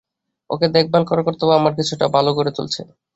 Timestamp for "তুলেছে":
2.57-2.81